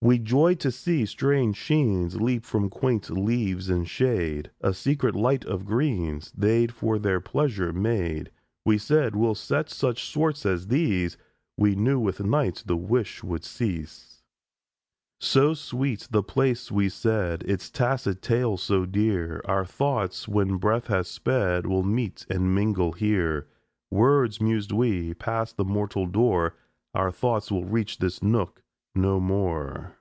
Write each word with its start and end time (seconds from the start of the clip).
We 0.00 0.20
joyed 0.20 0.60
to 0.60 0.70
see 0.70 1.06
strange 1.06 1.56
sheens 1.56 2.20
Leap 2.20 2.44
from 2.44 2.70
quaint 2.70 3.10
leaves 3.10 3.68
in 3.68 3.84
shade; 3.84 4.52
A 4.60 4.72
secret 4.72 5.16
light 5.16 5.44
of 5.44 5.64
greens 5.66 6.30
They'd 6.36 6.70
for 6.72 7.00
their 7.00 7.20
pleasure 7.20 7.72
made. 7.72 8.30
We 8.64 8.78
said: 8.78 9.16
"We'll 9.16 9.34
set 9.34 9.68
such 9.68 10.08
sorts 10.08 10.46
as 10.46 10.68
these!" 10.68 11.16
—We 11.56 11.74
knew 11.74 11.98
with 11.98 12.20
night 12.22 12.62
the 12.64 12.76
wish 12.76 13.24
would 13.24 13.42
cease. 13.42 14.22
"So 15.20 15.52
sweet 15.52 16.06
the 16.12 16.22
place," 16.22 16.70
we 16.70 16.88
said, 16.88 17.42
"Its 17.42 17.68
tacit 17.68 18.22
tales 18.22 18.62
so 18.62 18.86
dear, 18.86 19.42
Our 19.46 19.64
thoughts, 19.66 20.28
when 20.28 20.58
breath 20.58 20.86
has 20.86 21.08
sped, 21.08 21.66
Will 21.66 21.82
meet 21.82 22.24
and 22.30 22.54
mingle 22.54 22.92
here!"... 22.92 23.48
"Words!" 23.90 24.40
mused 24.40 24.70
we. 24.70 25.14
"Passed 25.14 25.56
the 25.56 25.64
mortal 25.64 26.06
door, 26.06 26.54
Our 26.94 27.10
thoughts 27.10 27.50
will 27.50 27.64
reach 27.64 27.98
this 27.98 28.22
nook 28.22 28.62
no 28.94 29.20
more." 29.20 29.94